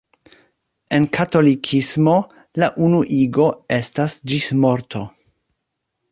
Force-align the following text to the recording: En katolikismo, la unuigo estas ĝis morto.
En 0.97 1.03
katolikismo, 1.17 2.15
la 2.63 2.71
unuigo 2.87 3.47
estas 3.81 4.19
ĝis 4.33 4.49
morto. 4.65 5.07